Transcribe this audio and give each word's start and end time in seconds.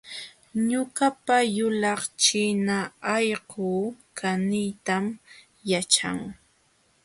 Ñuqapa 0.69 1.35
yulaq 1.55 2.01
china 2.25 2.77
allquu 3.15 3.67
kaniytam 4.17 5.05
yaćhan 5.69 6.19